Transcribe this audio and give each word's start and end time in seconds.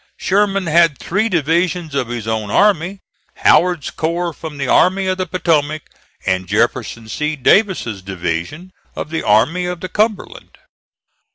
Sherman 0.17 0.65
had 0.65 0.97
three 0.97 1.29
divisions 1.29 1.93
of 1.93 2.07
his 2.07 2.27
own 2.27 2.49
army, 2.49 3.01
Howard's 3.35 3.91
corps 3.91 4.33
from 4.33 4.57
the 4.57 4.67
Army 4.67 5.05
of 5.05 5.19
the 5.19 5.27
Potomac, 5.27 5.83
and 6.25 6.47
Jefferson 6.47 7.07
C. 7.07 7.35
Davis's 7.35 8.01
division 8.01 8.71
of 8.95 9.11
the 9.11 9.21
Army 9.21 9.67
of 9.67 9.79
the 9.79 9.89
Cumberland. 9.89 10.57